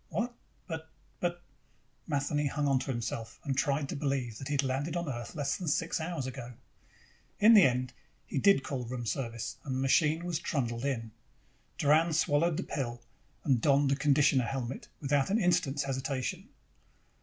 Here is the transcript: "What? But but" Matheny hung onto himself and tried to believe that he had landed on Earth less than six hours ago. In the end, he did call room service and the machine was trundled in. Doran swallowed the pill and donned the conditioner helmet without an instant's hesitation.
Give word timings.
"What? 0.09 0.33
But 0.67 0.89
but" 1.19 1.43
Matheny 2.07 2.47
hung 2.47 2.67
onto 2.67 2.91
himself 2.91 3.39
and 3.43 3.55
tried 3.55 3.87
to 3.89 3.95
believe 3.95 4.39
that 4.39 4.47
he 4.47 4.55
had 4.55 4.63
landed 4.63 4.95
on 4.97 5.07
Earth 5.07 5.35
less 5.35 5.55
than 5.55 5.67
six 5.67 5.99
hours 6.01 6.25
ago. 6.25 6.53
In 7.39 7.53
the 7.53 7.61
end, 7.65 7.93
he 8.25 8.39
did 8.39 8.63
call 8.63 8.83
room 8.85 9.05
service 9.05 9.57
and 9.63 9.75
the 9.75 9.79
machine 9.79 10.25
was 10.25 10.39
trundled 10.39 10.85
in. 10.85 11.11
Doran 11.77 12.13
swallowed 12.13 12.57
the 12.57 12.63
pill 12.63 13.03
and 13.43 13.61
donned 13.61 13.91
the 13.91 13.95
conditioner 13.95 14.45
helmet 14.45 14.87
without 15.01 15.29
an 15.29 15.37
instant's 15.39 15.83
hesitation. 15.83 16.49